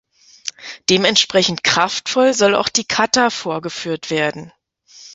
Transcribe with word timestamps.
Dementsprechend 0.89 1.63
kraftvoll 1.63 2.33
soll 2.33 2.55
auch 2.55 2.69
die 2.69 2.85
Kata 2.85 3.29
vorgeführt 3.29 4.09
werden. 4.09 4.51